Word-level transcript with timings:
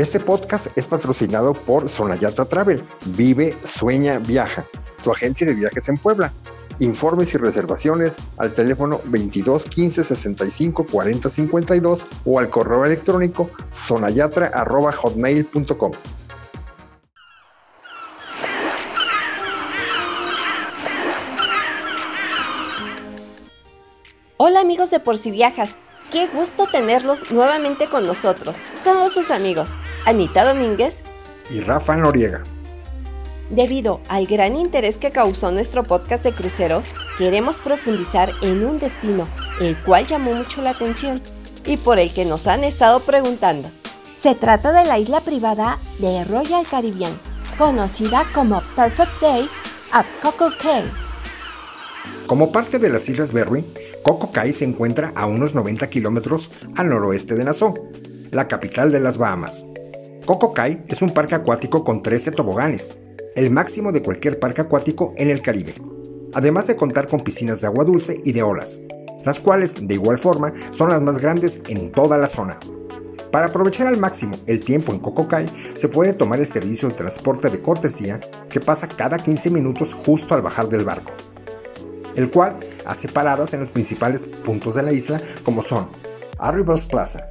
Este 0.00 0.18
podcast 0.18 0.66
es 0.76 0.86
patrocinado 0.86 1.52
por 1.52 1.90
Sonayata 1.90 2.46
Travel. 2.46 2.82
Vive, 3.18 3.54
sueña, 3.66 4.18
viaja. 4.18 4.64
Tu 5.04 5.12
agencia 5.12 5.46
de 5.46 5.52
viajes 5.52 5.90
en 5.90 5.98
Puebla. 5.98 6.32
Informes 6.78 7.34
y 7.34 7.36
reservaciones 7.36 8.16
al 8.38 8.54
teléfono 8.54 9.02
22 9.04 9.66
15 9.66 10.02
65 10.02 10.86
40 10.90 11.28
52 11.28 12.06
o 12.24 12.38
al 12.38 12.48
correo 12.48 12.86
electrónico 12.86 13.50
sonayatra.hotmail.com. 13.74 15.92
Hola 24.38 24.60
amigos 24.62 24.90
de 24.90 25.00
Por 25.00 25.18
si 25.18 25.30
Viajas, 25.30 25.76
qué 26.10 26.26
gusto 26.28 26.66
tenerlos 26.72 27.30
nuevamente 27.30 27.86
con 27.86 28.04
nosotros. 28.04 28.56
Somos 28.82 29.12
sus 29.12 29.30
amigos, 29.30 29.76
Anita 30.06 30.44
Domínguez 30.44 31.02
y 31.50 31.60
Rafa 31.60 31.96
Noriega. 31.96 32.42
Debido 33.50 34.00
al 34.08 34.26
gran 34.26 34.54
interés 34.54 34.96
que 34.96 35.10
causó 35.10 35.50
nuestro 35.50 35.82
podcast 35.82 36.24
de 36.24 36.32
cruceros, 36.32 36.86
queremos 37.18 37.58
profundizar 37.60 38.30
en 38.42 38.64
un 38.64 38.78
destino, 38.78 39.28
el 39.60 39.76
cual 39.78 40.06
llamó 40.06 40.32
mucho 40.34 40.62
la 40.62 40.70
atención 40.70 41.20
y 41.66 41.76
por 41.76 41.98
el 41.98 42.12
que 42.12 42.24
nos 42.24 42.46
han 42.46 42.62
estado 42.62 43.00
preguntando. 43.00 43.68
Se 44.20 44.34
trata 44.34 44.72
de 44.72 44.86
la 44.86 44.98
isla 44.98 45.20
privada 45.20 45.78
de 45.98 46.24
Royal 46.24 46.64
Caribbean, 46.68 47.12
conocida 47.58 48.22
como 48.32 48.62
Perfect 48.76 49.20
Day 49.20 49.48
at 49.92 50.06
Coco 50.22 50.50
Cay. 50.62 50.88
Como 52.26 52.52
parte 52.52 52.78
de 52.78 52.88
las 52.88 53.08
Islas 53.08 53.32
Berry, 53.32 53.64
Coco 54.02 54.30
Cay 54.30 54.52
se 54.52 54.64
encuentra 54.64 55.12
a 55.16 55.26
unos 55.26 55.56
90 55.56 55.90
kilómetros 55.90 56.52
al 56.76 56.88
noroeste 56.88 57.34
de 57.34 57.44
Nassau, 57.44 57.90
la 58.30 58.46
capital 58.46 58.92
de 58.92 59.00
las 59.00 59.18
Bahamas. 59.18 59.64
Coco 60.26 60.52
Cay 60.52 60.84
es 60.88 61.02
un 61.02 61.12
parque 61.12 61.34
acuático 61.34 61.82
con 61.82 62.02
13 62.02 62.32
toboganes, 62.32 62.96
el 63.34 63.50
máximo 63.50 63.90
de 63.90 64.02
cualquier 64.02 64.38
parque 64.38 64.60
acuático 64.60 65.14
en 65.16 65.30
el 65.30 65.42
Caribe, 65.42 65.74
además 66.34 66.66
de 66.66 66.76
contar 66.76 67.08
con 67.08 67.20
piscinas 67.20 67.60
de 67.60 67.66
agua 67.66 67.84
dulce 67.84 68.20
y 68.24 68.32
de 68.32 68.42
olas, 68.42 68.82
las 69.24 69.40
cuales, 69.40 69.86
de 69.86 69.94
igual 69.94 70.18
forma, 70.18 70.52
son 70.70 70.90
las 70.90 71.00
más 71.00 71.18
grandes 71.18 71.62
en 71.68 71.90
toda 71.90 72.18
la 72.18 72.28
zona. 72.28 72.58
Para 73.32 73.46
aprovechar 73.46 73.86
al 73.86 73.96
máximo 73.96 74.36
el 74.46 74.60
tiempo 74.60 74.92
en 74.92 74.98
Coco 74.98 75.26
Cay, 75.26 75.50
se 75.74 75.88
puede 75.88 76.12
tomar 76.12 76.38
el 76.38 76.46
servicio 76.46 76.88
de 76.88 76.94
transporte 76.94 77.48
de 77.48 77.62
cortesía 77.62 78.20
que 78.48 78.60
pasa 78.60 78.88
cada 78.88 79.18
15 79.18 79.50
minutos 79.50 79.94
justo 79.94 80.34
al 80.34 80.42
bajar 80.42 80.68
del 80.68 80.84
barco, 80.84 81.12
el 82.14 82.30
cual 82.30 82.58
hace 82.84 83.08
paradas 83.08 83.54
en 83.54 83.60
los 83.60 83.70
principales 83.70 84.26
puntos 84.26 84.74
de 84.74 84.82
la 84.82 84.92
isla 84.92 85.20
como 85.44 85.62
son 85.62 85.88
Arrivals 86.38 86.86
Plaza, 86.86 87.30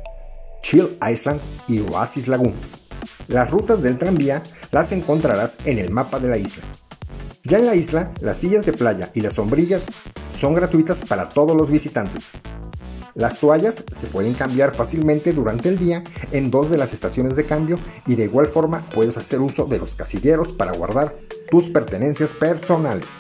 Chill 0.62 0.98
Island 1.08 1.40
y 1.68 1.80
Oasis 1.80 2.28
Lagoon. 2.28 2.54
Las 3.28 3.52
rutas 3.52 3.82
del 3.82 3.98
tranvía 3.98 4.44
las 4.72 4.92
encontrarás 4.92 5.58
en 5.66 5.80
el 5.80 5.92
mapa 5.92 6.20
de 6.20 6.30
la 6.30 6.38
isla. 6.38 6.64
Ya 7.44 7.60
en 7.60 7.66
la 7.66 7.76
isla, 7.76 8.12
las 8.22 8.38
sillas 8.38 8.66
de 8.66 8.74
playa 8.74 9.12
y 9.14 9.22
las 9.22 9.36
sombrillas 9.36 9.88
son 10.30 10.54
gratuitas 10.54 11.04
para 11.04 11.30
todos 11.30 11.56
los 11.56 11.72
visitantes. 11.72 12.32
Las 13.16 13.40
toallas 13.40 13.84
se 13.92 14.08
pueden 14.08 14.34
cambiar 14.34 14.72
fácilmente 14.72 15.34
durante 15.34 15.70
el 15.70 15.78
día 15.78 16.04
en 16.32 16.52
dos 16.52 16.70
de 16.70 16.78
las 16.78 16.94
estaciones 16.94 17.36
de 17.36 17.46
cambio 17.46 17.80
y 18.06 18.16
de 18.16 18.26
igual 18.26 18.48
forma 18.48 18.88
puedes 18.90 19.18
hacer 19.18 19.42
uso 19.42 19.66
de 19.66 19.80
los 19.80 19.96
casilleros 19.96 20.54
para 20.54 20.74
guardar 20.74 21.14
tus 21.50 21.70
pertenencias 21.70 22.34
personales. 22.34 23.18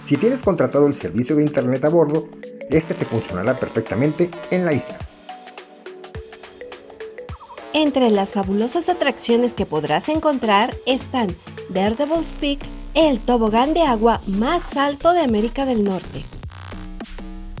Si 0.00 0.16
tienes 0.16 0.42
contratado 0.42 0.86
el 0.86 0.94
servicio 0.94 1.36
de 1.36 1.42
internet 1.42 1.84
a 1.84 1.88
bordo, 1.88 2.28
este 2.70 2.94
te 2.94 3.04
funcionará 3.04 3.54
perfectamente 3.58 4.30
en 4.50 4.64
la 4.64 4.72
isla. 4.72 4.98
Entre 7.76 8.08
las 8.08 8.32
fabulosas 8.32 8.88
atracciones 8.88 9.52
que 9.52 9.66
podrás 9.66 10.08
encontrar 10.08 10.74
están 10.86 11.36
Daredevil's 11.68 12.32
Peak, 12.32 12.60
el 12.94 13.20
tobogán 13.20 13.74
de 13.74 13.82
agua 13.82 14.22
más 14.26 14.78
alto 14.78 15.12
de 15.12 15.20
América 15.20 15.66
del 15.66 15.84
Norte. 15.84 16.24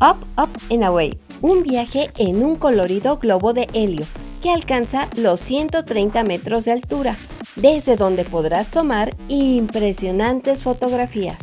Up, 0.00 0.16
Up 0.42 0.48
and 0.70 0.84
Away, 0.84 1.18
un 1.42 1.62
viaje 1.62 2.10
en 2.16 2.42
un 2.42 2.56
colorido 2.56 3.18
globo 3.18 3.52
de 3.52 3.68
helio 3.74 4.06
que 4.40 4.48
alcanza 4.48 5.10
los 5.18 5.38
130 5.40 6.24
metros 6.24 6.64
de 6.64 6.72
altura, 6.72 7.14
desde 7.56 7.96
donde 7.96 8.24
podrás 8.24 8.70
tomar 8.70 9.14
impresionantes 9.28 10.62
fotografías. 10.62 11.36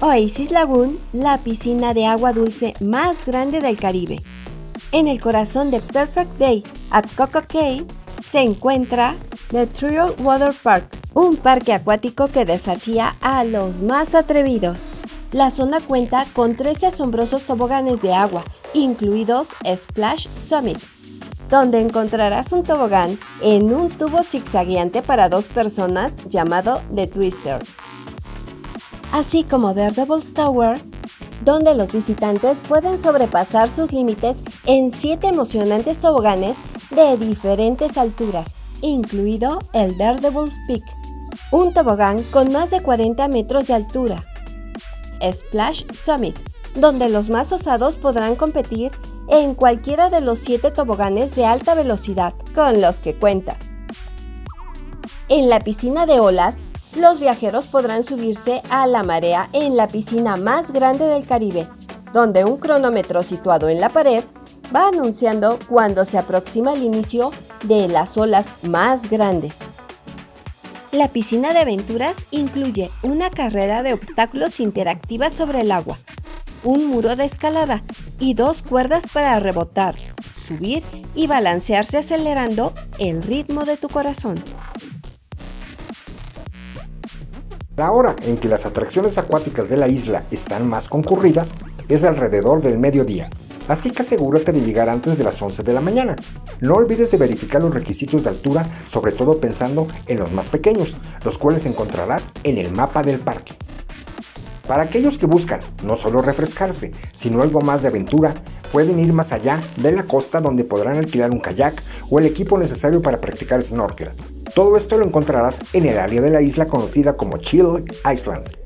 Oasis 0.00 0.50
Lagoon, 0.50 0.98
la 1.12 1.38
piscina 1.38 1.94
de 1.94 2.04
agua 2.04 2.32
dulce 2.32 2.74
más 2.80 3.24
grande 3.24 3.60
del 3.60 3.76
Caribe, 3.76 4.18
en 4.92 5.08
el 5.08 5.20
corazón 5.20 5.70
de 5.70 5.80
Perfect 5.80 6.38
Day 6.38 6.62
at 6.90 7.06
Coco 7.16 7.42
Cay 7.48 7.86
se 8.24 8.40
encuentra 8.40 9.16
The 9.50 9.66
Trial 9.66 10.14
Water 10.20 10.54
Park, 10.62 10.96
un 11.14 11.36
parque 11.36 11.72
acuático 11.72 12.28
que 12.28 12.44
desafía 12.44 13.16
a 13.20 13.44
los 13.44 13.80
más 13.80 14.14
atrevidos. 14.14 14.84
La 15.32 15.50
zona 15.50 15.80
cuenta 15.80 16.26
con 16.34 16.56
13 16.56 16.88
asombrosos 16.88 17.42
toboganes 17.44 18.02
de 18.02 18.12
agua, 18.12 18.44
incluidos 18.74 19.48
Splash 19.66 20.28
Summit, 20.28 20.78
donde 21.48 21.80
encontrarás 21.80 22.52
un 22.52 22.62
tobogán 22.62 23.18
en 23.40 23.72
un 23.72 23.90
tubo 23.90 24.22
zigzagueante 24.22 25.02
para 25.02 25.28
dos 25.30 25.48
personas 25.48 26.16
llamado 26.28 26.82
The 26.94 27.06
Twister, 27.06 27.58
así 29.10 29.44
como 29.44 29.74
Daredevil's 29.74 30.34
Tower, 30.34 30.80
donde 31.44 31.74
los 31.74 31.92
visitantes 31.92 32.60
pueden 32.60 32.98
sobrepasar 32.98 33.68
sus 33.68 33.92
límites 33.92 34.38
en 34.66 34.92
7 34.92 35.26
emocionantes 35.26 35.98
toboganes 35.98 36.56
de 36.90 37.16
diferentes 37.16 37.98
alturas, 37.98 38.54
incluido 38.80 39.58
el 39.72 39.96
Daredevil's 39.98 40.56
Peak, 40.68 40.84
un 41.50 41.74
tobogán 41.74 42.22
con 42.24 42.52
más 42.52 42.70
de 42.70 42.80
40 42.80 43.26
metros 43.28 43.66
de 43.66 43.74
altura. 43.74 44.22
Splash 45.20 45.84
Summit, 45.92 46.36
donde 46.76 47.08
los 47.08 47.28
más 47.28 47.52
osados 47.52 47.96
podrán 47.96 48.36
competir 48.36 48.92
en 49.28 49.54
cualquiera 49.54 50.10
de 50.10 50.20
los 50.20 50.38
7 50.40 50.70
toboganes 50.70 51.34
de 51.34 51.44
alta 51.44 51.74
velocidad 51.74 52.34
con 52.54 52.80
los 52.80 52.98
que 52.98 53.14
cuenta. 53.14 53.56
En 55.28 55.48
la 55.48 55.60
piscina 55.60 56.06
de 56.06 56.20
olas 56.20 56.56
los 56.96 57.20
viajeros 57.20 57.66
podrán 57.66 58.04
subirse 58.04 58.62
a 58.68 58.86
la 58.86 59.02
marea 59.02 59.48
en 59.52 59.76
la 59.76 59.88
piscina 59.88 60.36
más 60.36 60.72
grande 60.72 61.06
del 61.06 61.24
Caribe, 61.24 61.66
donde 62.12 62.44
un 62.44 62.58
cronómetro 62.58 63.22
situado 63.22 63.68
en 63.68 63.80
la 63.80 63.88
pared 63.88 64.22
va 64.74 64.88
anunciando 64.88 65.58
cuando 65.68 66.04
se 66.04 66.18
aproxima 66.18 66.72
el 66.72 66.82
inicio 66.82 67.30
de 67.64 67.88
las 67.88 68.16
olas 68.16 68.64
más 68.64 69.10
grandes. 69.10 69.58
La 70.92 71.08
piscina 71.08 71.52
de 71.52 71.60
aventuras 71.60 72.16
incluye 72.30 72.90
una 73.02 73.30
carrera 73.30 73.82
de 73.82 73.92
obstáculos 73.92 74.60
interactiva 74.60 75.30
sobre 75.30 75.62
el 75.62 75.72
agua, 75.72 75.98
un 76.64 76.86
muro 76.86 77.16
de 77.16 77.24
escalada 77.24 77.82
y 78.18 78.34
dos 78.34 78.62
cuerdas 78.62 79.04
para 79.12 79.40
rebotar, 79.40 79.96
subir 80.36 80.82
y 81.14 81.26
balancearse 81.26 81.98
acelerando 81.98 82.72
el 82.98 83.22
ritmo 83.22 83.64
de 83.64 83.76
tu 83.76 83.88
corazón. 83.88 84.42
La 87.76 87.90
hora 87.90 88.14
en 88.24 88.36
que 88.36 88.48
las 88.48 88.66
atracciones 88.66 89.16
acuáticas 89.16 89.70
de 89.70 89.78
la 89.78 89.88
isla 89.88 90.26
están 90.30 90.68
más 90.68 90.90
concurridas 90.90 91.56
es 91.88 92.04
alrededor 92.04 92.60
del 92.60 92.78
mediodía, 92.78 93.30
así 93.72 93.90
que 93.90 94.02
asegúrate 94.02 94.52
de 94.52 94.60
llegar 94.60 94.90
antes 94.90 95.16
de 95.16 95.24
las 95.24 95.40
11 95.40 95.62
de 95.62 95.72
la 95.72 95.80
mañana. 95.80 96.14
No 96.60 96.74
olvides 96.74 97.10
de 97.10 97.16
verificar 97.16 97.62
los 97.62 97.72
requisitos 97.72 98.24
de 98.24 98.30
altura, 98.30 98.68
sobre 98.86 99.12
todo 99.12 99.40
pensando 99.40 99.86
en 100.06 100.18
los 100.18 100.30
más 100.30 100.50
pequeños, 100.50 100.96
los 101.24 101.38
cuales 101.38 101.64
encontrarás 101.64 102.32
en 102.44 102.58
el 102.58 102.70
mapa 102.70 103.02
del 103.02 103.18
parque. 103.18 103.54
Para 104.68 104.82
aquellos 104.82 105.18
que 105.18 105.26
buscan 105.26 105.60
no 105.84 105.96
solo 105.96 106.20
refrescarse, 106.20 106.92
sino 107.12 107.40
algo 107.40 107.62
más 107.62 107.82
de 107.82 107.88
aventura, 107.88 108.34
pueden 108.70 108.98
ir 108.98 109.12
más 109.12 109.32
allá 109.32 109.60
de 109.80 109.92
la 109.92 110.04
costa 110.04 110.40
donde 110.40 110.64
podrán 110.64 110.98
alquilar 110.98 111.30
un 111.30 111.40
kayak 111.40 111.82
o 112.10 112.18
el 112.18 112.26
equipo 112.26 112.58
necesario 112.58 113.00
para 113.00 113.20
practicar 113.20 113.62
snorkel. 113.62 114.10
Todo 114.54 114.76
esto 114.76 114.98
lo 114.98 115.06
encontrarás 115.06 115.60
en 115.72 115.86
el 115.86 115.98
área 115.98 116.20
de 116.20 116.30
la 116.30 116.42
isla 116.42 116.66
conocida 116.66 117.16
como 117.16 117.38
Chill 117.38 117.84
Island. 118.10 118.61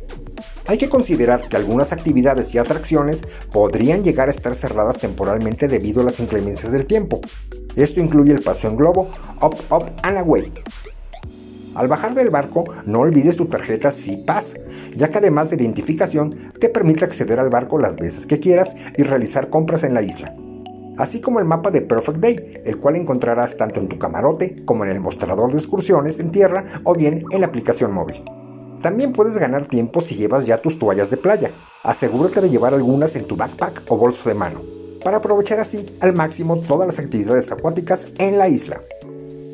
Hay 0.69 0.79
que 0.79 0.89
considerar 0.89 1.49
que 1.49 1.57
algunas 1.57 1.93
actividades 1.93 2.55
y 2.55 2.59
atracciones 2.59 3.23
podrían 3.53 4.03
llegar 4.03 4.29
a 4.29 4.33
estar 4.33 4.55
cerradas 4.55 4.99
temporalmente 4.99 5.69
debido 5.69 6.01
a 6.01 6.05
las 6.05 6.19
inclemencias 6.19 6.73
del 6.73 6.87
tiempo. 6.87 7.21
Esto 7.77 8.01
incluye 8.01 8.33
el 8.33 8.43
paseo 8.43 8.71
en 8.71 8.77
globo 8.77 9.11
Up 9.41 9.57
Up 9.71 9.93
and 10.03 10.19
Away. 10.19 10.53
Al 11.75 11.89
bajar 11.89 12.15
del 12.15 12.31
barco, 12.31 12.65
no 12.87 13.01
olvides 13.01 13.37
tu 13.37 13.47
tarjeta 13.47 13.93
SeaPass, 13.93 14.57
ya 14.97 15.11
que 15.11 15.19
además 15.19 15.51
de 15.51 15.57
identificación, 15.57 16.53
te 16.59 16.71
permite 16.71 17.05
acceder 17.05 17.39
al 17.39 17.51
barco 17.51 17.79
las 17.79 17.97
veces 17.97 18.25
que 18.27 18.41
quieras 18.41 18.77
y 18.97 19.03
realizar 19.03 19.51
compras 19.51 19.85
en 19.85 19.95
la 19.95 20.03
isla 20.03 20.35
así 20.97 21.21
como 21.21 21.41
el 21.41 21.45
mapa 21.45 21.71
de 21.71 21.83
Perfect 21.83 22.19
Day, 22.19 22.62
el 22.65 22.79
cual 22.79 22.97
encontrarás 22.97 23.57
tanto 23.57 23.81
en 23.81 23.89
tu 23.89 23.99
camarote 23.99 24.65
como 24.65 24.85
en 24.85 24.91
el 24.91 25.01
mostrador 25.01 25.53
de 25.53 25.59
excursiones 25.59 26.21
en 26.21 26.31
tierra 26.31 26.65
o 26.85 26.95
bien 26.95 27.25
en 27.31 27.41
la 27.41 27.49
aplicación 27.49 27.93
móvil. 27.93 28.23
También 28.81 29.12
puedes 29.12 29.38
ganar 29.38 29.67
tiempo 29.67 30.00
si 30.00 30.14
llevas 30.14 30.46
ya 30.46 30.62
tus 30.62 30.78
toallas 30.78 31.11
de 31.11 31.17
playa. 31.17 31.50
Asegúrate 31.82 32.40
de 32.40 32.50
llevar 32.50 32.75
algunas 32.75 33.17
en 33.17 33.26
tu 33.26 33.37
backpack 33.37 33.82
o 33.88 33.96
bolso 33.96 34.28
de 34.28 34.34
mano, 34.34 34.61
para 35.05 35.19
aprovechar 35.19 35.61
así 35.61 35.96
al 36.00 36.12
máximo 36.12 36.58
todas 36.58 36.87
las 36.87 36.99
actividades 36.99 37.50
acuáticas 37.52 38.08
en 38.19 38.38
la 38.38 38.49
isla. 38.49 38.82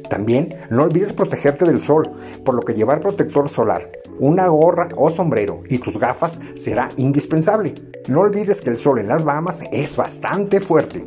También 0.09 0.57
no 0.71 0.83
olvides 0.83 1.13
protegerte 1.13 1.65
del 1.65 1.81
sol, 1.81 2.11
por 2.45 2.55
lo 2.55 2.63
que 2.63 2.75
llevar 2.75 3.01
protector 3.01 3.49
solar, 3.49 3.91
una 4.19 4.49
gorra 4.49 4.89
o 4.97 5.11
sombrero 5.11 5.63
y 5.69 5.79
tus 5.79 5.99
gafas 5.99 6.41
será 6.55 6.91
indispensable. 6.97 7.75
No 8.09 8.21
olvides 8.21 8.61
que 8.61 8.71
el 8.71 8.77
sol 8.77 8.99
en 8.99 9.09
las 9.09 9.25
Bahamas 9.25 9.63
es 9.73 9.97
bastante 9.97 10.61
fuerte. 10.61 11.05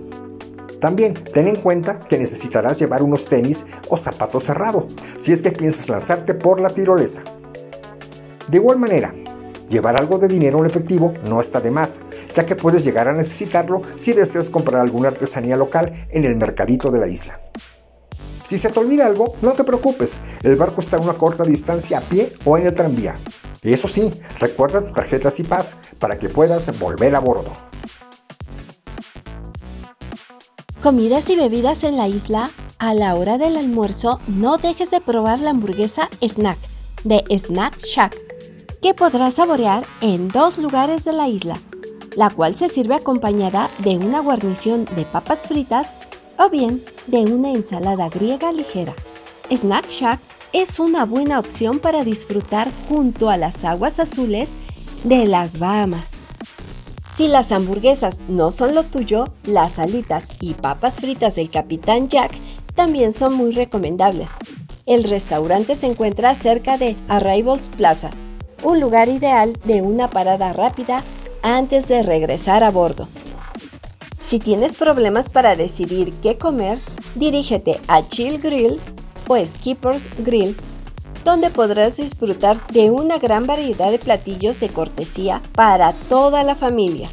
También 0.79 1.13
ten 1.13 1.47
en 1.47 1.55
cuenta 1.55 1.99
que 1.99 2.17
necesitarás 2.17 2.79
llevar 2.79 3.03
unos 3.03 3.27
tenis 3.27 3.65
o 3.89 3.97
zapatos 3.97 4.45
cerrados 4.45 4.85
si 5.17 5.31
es 5.31 5.41
que 5.41 5.51
piensas 5.51 5.89
lanzarte 5.89 6.33
por 6.33 6.59
la 6.59 6.71
tirolesa. 6.71 7.23
De 8.47 8.57
igual 8.57 8.77
manera, 8.77 9.13
llevar 9.69 9.97
algo 9.97 10.19
de 10.19 10.27
dinero 10.27 10.59
en 10.59 10.67
efectivo 10.67 11.13
no 11.27 11.41
está 11.41 11.59
de 11.59 11.71
más, 11.71 12.01
ya 12.35 12.45
que 12.45 12.55
puedes 12.55 12.85
llegar 12.85 13.07
a 13.07 13.13
necesitarlo 13.13 13.81
si 13.95 14.13
deseas 14.13 14.49
comprar 14.49 14.81
alguna 14.81 15.07
artesanía 15.09 15.57
local 15.57 16.07
en 16.11 16.25
el 16.25 16.35
mercadito 16.35 16.91
de 16.91 16.99
la 16.99 17.07
isla. 17.07 17.41
Si 18.45 18.59
se 18.59 18.69
te 18.69 18.79
olvida 18.79 19.07
algo, 19.07 19.35
no 19.41 19.53
te 19.53 19.63
preocupes, 19.63 20.17
el 20.43 20.55
barco 20.55 20.81
está 20.81 20.97
a 20.97 21.01
una 21.01 21.15
corta 21.15 21.43
distancia 21.43 21.97
a 21.97 22.01
pie 22.01 22.31
o 22.45 22.57
en 22.57 22.67
el 22.67 22.75
tranvía. 22.75 23.17
Eso 23.63 23.87
sí, 23.87 24.13
recuerda 24.39 24.85
tu 24.85 24.93
tarjeta 24.93 25.31
paz 25.49 25.75
para 25.97 26.19
que 26.19 26.29
puedas 26.29 26.77
volver 26.77 27.15
a 27.15 27.19
bordo. 27.19 27.51
Comidas 30.83 31.31
y 31.31 31.35
bebidas 31.35 31.83
en 31.83 31.97
la 31.97 32.07
isla. 32.07 32.51
A 32.77 32.93
la 32.93 33.15
hora 33.15 33.39
del 33.39 33.57
almuerzo, 33.57 34.19
no 34.27 34.57
dejes 34.57 34.91
de 34.91 35.01
probar 35.01 35.39
la 35.39 35.51
hamburguesa 35.51 36.09
Snack 36.21 36.59
de 37.05 37.23
Snack 37.37 37.79
Shack, 37.79 38.17
que 38.85 38.93
podrás 38.93 39.33
saborear 39.33 39.83
en 40.01 40.27
dos 40.27 40.59
lugares 40.59 41.03
de 41.05 41.11
la 41.11 41.27
isla, 41.27 41.59
la 42.15 42.29
cual 42.29 42.55
se 42.55 42.69
sirve 42.69 42.93
acompañada 42.93 43.67
de 43.79 43.97
una 43.97 44.19
guarnición 44.19 44.85
de 44.95 45.05
papas 45.05 45.47
fritas 45.47 45.91
o 46.37 46.51
bien 46.51 46.79
de 47.07 47.21
una 47.21 47.49
ensalada 47.49 48.09
griega 48.09 48.51
ligera. 48.51 48.93
Snack 49.49 49.89
Shack 49.89 50.19
es 50.53 50.79
una 50.79 51.03
buena 51.05 51.39
opción 51.39 51.79
para 51.79 52.03
disfrutar 52.03 52.69
junto 52.87 53.31
a 53.31 53.37
las 53.37 53.63
aguas 53.63 53.99
azules 53.99 54.51
de 55.03 55.25
las 55.25 55.57
Bahamas. 55.57 56.11
Si 57.09 57.27
las 57.27 57.51
hamburguesas 57.51 58.19
no 58.27 58.51
son 58.51 58.75
lo 58.75 58.83
tuyo, 58.83 59.25
las 59.45 59.79
alitas 59.79 60.27
y 60.39 60.53
papas 60.53 60.99
fritas 60.99 61.33
del 61.33 61.49
Capitán 61.49 62.07
Jack 62.07 62.37
también 62.75 63.13
son 63.13 63.33
muy 63.33 63.51
recomendables. 63.51 64.33
El 64.85 65.05
restaurante 65.05 65.73
se 65.73 65.87
encuentra 65.87 66.35
cerca 66.35 66.77
de 66.77 66.95
Arrivals 67.07 67.69
Plaza, 67.69 68.11
un 68.65 68.79
lugar 68.79 69.09
ideal 69.09 69.53
de 69.63 69.81
una 69.81 70.07
parada 70.07 70.51
rápida 70.51 71.03
antes 71.43 71.87
de 71.87 72.01
regresar 72.01 72.63
a 72.63 72.71
bordo. 72.71 73.07
Si 74.19 74.39
tienes 74.39 74.73
problemas 74.73 75.29
para 75.29 75.55
decidir 75.55 76.11
qué 76.23 76.37
comer, 76.37 76.79
dirígete 77.13 77.79
a 77.87 78.07
Chill 78.07 78.39
Grill 78.39 78.79
o 79.27 79.37
Skipper's 79.45 80.09
Grill, 80.17 80.57
donde 81.23 81.51
podrás 81.51 81.97
disfrutar 81.97 82.65
de 82.67 82.89
una 82.89 83.19
gran 83.19 83.45
variedad 83.45 83.91
de 83.91 83.99
platillos 83.99 84.59
de 84.59 84.69
cortesía 84.69 85.41
para 85.53 85.93
toda 85.93 86.43
la 86.43 86.55
familia. 86.55 87.11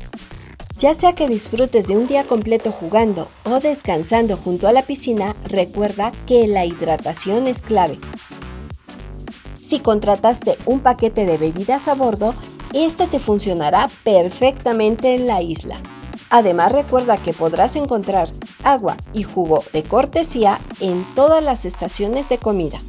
Ya 0.78 0.94
sea 0.94 1.14
que 1.14 1.28
disfrutes 1.28 1.86
de 1.86 1.96
un 1.96 2.06
día 2.06 2.24
completo 2.24 2.72
jugando 2.72 3.28
o 3.44 3.60
descansando 3.60 4.38
junto 4.38 4.68
a 4.68 4.72
la 4.72 4.82
piscina, 4.82 5.36
recuerda 5.44 6.12
que 6.26 6.46
la 6.48 6.64
hidratación 6.64 7.46
es 7.46 7.60
clave. 7.60 7.98
Si 9.72 9.80
contrataste 9.80 10.58
un 10.66 10.80
paquete 10.80 11.24
de 11.24 11.38
bebidas 11.38 11.88
a 11.88 11.94
bordo, 11.94 12.34
este 12.74 13.06
te 13.06 13.18
funcionará 13.18 13.88
perfectamente 14.04 15.14
en 15.14 15.26
la 15.26 15.40
isla. 15.40 15.80
Además 16.28 16.72
recuerda 16.72 17.16
que 17.16 17.32
podrás 17.32 17.74
encontrar 17.76 18.28
agua 18.64 18.98
y 19.14 19.22
jugo 19.22 19.64
de 19.72 19.82
cortesía 19.82 20.60
en 20.80 21.06
todas 21.14 21.42
las 21.42 21.64
estaciones 21.64 22.28
de 22.28 22.36
comida. 22.36 22.82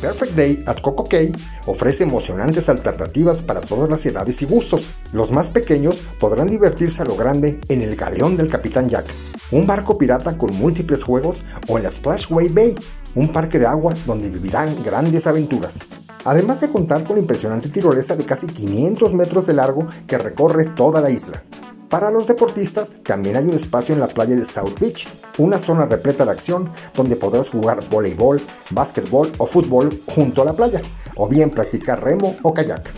Perfect 0.00 0.36
Day 0.36 0.62
at 0.66 0.80
Coco 0.80 1.04
Cay 1.06 1.32
ofrece 1.66 2.04
emocionantes 2.04 2.68
alternativas 2.68 3.42
para 3.42 3.60
todas 3.60 3.90
las 3.90 4.06
edades 4.06 4.40
y 4.42 4.46
gustos. 4.46 4.90
Los 5.12 5.32
más 5.32 5.50
pequeños 5.50 6.02
podrán 6.20 6.48
divertirse 6.48 7.02
a 7.02 7.04
lo 7.04 7.16
grande 7.16 7.60
en 7.68 7.82
el 7.82 7.96
Galeón 7.96 8.36
del 8.36 8.48
Capitán 8.48 8.88
Jack, 8.88 9.06
un 9.50 9.66
barco 9.66 9.98
pirata 9.98 10.38
con 10.38 10.54
múltiples 10.54 11.02
juegos, 11.02 11.42
o 11.68 11.76
en 11.76 11.82
la 11.82 11.90
Splashway 11.90 12.48
Bay, 12.48 12.74
un 13.14 13.32
parque 13.32 13.58
de 13.58 13.66
agua 13.66 13.94
donde 14.06 14.30
vivirán 14.30 14.74
grandes 14.82 15.26
aventuras 15.26 15.80
además 16.24 16.60
de 16.60 16.70
contar 16.70 17.04
con 17.04 17.16
la 17.16 17.20
impresionante 17.20 17.68
tirolesa 17.68 18.16
de 18.16 18.24
casi 18.24 18.46
500 18.46 19.14
metros 19.14 19.46
de 19.46 19.54
largo 19.54 19.86
que 20.06 20.18
recorre 20.18 20.66
toda 20.66 21.00
la 21.00 21.10
isla. 21.10 21.42
Para 21.88 22.10
los 22.10 22.28
deportistas 22.28 23.02
también 23.02 23.36
hay 23.36 23.44
un 23.44 23.54
espacio 23.54 23.94
en 23.94 24.00
la 24.00 24.06
playa 24.06 24.36
de 24.36 24.44
South 24.44 24.78
Beach, 24.80 25.08
una 25.38 25.58
zona 25.58 25.86
repleta 25.86 26.24
de 26.24 26.30
acción 26.30 26.70
donde 26.94 27.16
podrás 27.16 27.48
jugar 27.48 27.88
voleibol, 27.88 28.40
básquetbol 28.70 29.32
o 29.38 29.46
fútbol 29.46 30.00
junto 30.06 30.42
a 30.42 30.44
la 30.44 30.52
playa, 30.52 30.82
o 31.16 31.28
bien 31.28 31.50
practicar 31.50 32.02
remo 32.02 32.36
o 32.42 32.54
kayak. 32.54 32.92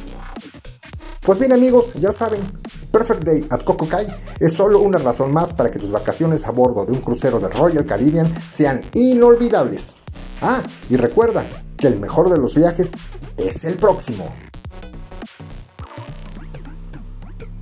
Pues 1.22 1.38
bien 1.38 1.52
amigos, 1.52 1.94
ya 1.94 2.12
saben, 2.12 2.40
Perfect 2.90 3.24
Day 3.24 3.46
at 3.48 3.62
Coco 3.62 3.88
Cay 3.88 4.06
es 4.40 4.52
solo 4.52 4.80
una 4.80 4.98
razón 4.98 5.32
más 5.32 5.54
para 5.54 5.70
que 5.70 5.78
tus 5.78 5.92
vacaciones 5.92 6.46
a 6.46 6.50
bordo 6.50 6.84
de 6.84 6.92
un 6.92 7.00
crucero 7.00 7.40
de 7.40 7.48
Royal 7.48 7.86
Caribbean 7.86 8.30
sean 8.46 8.82
inolvidables. 8.92 10.01
Ah, 10.42 10.60
y 10.90 10.96
recuerda 10.96 11.46
que 11.76 11.86
el 11.86 12.00
mejor 12.00 12.28
de 12.28 12.36
los 12.36 12.56
viajes 12.56 12.94
es 13.36 13.64
el 13.64 13.76
próximo. 13.76 14.34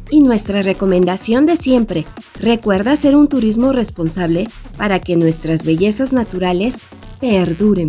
Y 0.09 0.21
nuestra 0.23 0.62
recomendación 0.62 1.47
de 1.47 1.56
siempre, 1.56 2.06
recuerda 2.41 2.93
hacer 2.93 3.15
un 3.15 3.29
turismo 3.29 3.73
responsable 3.73 4.49
para 4.77 4.99
que 4.99 5.17
nuestras 5.17 5.62
bellezas 5.62 6.12
naturales 6.12 6.79
perduren. 7.21 7.88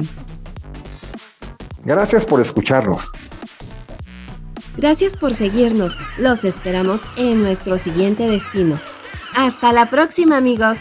Gracias 1.84 2.26
por 2.26 2.42
escucharnos. 2.42 3.12
Gracias 4.78 5.16
por 5.16 5.34
seguirnos. 5.34 5.98
Los 6.18 6.46
esperamos 6.46 7.04
en 7.18 7.42
nuestro 7.42 7.80
siguiente 7.80 8.28
destino. 8.28 8.80
Hasta 9.36 9.74
la 9.74 9.90
próxima 9.90 10.38
amigos. 10.38 10.80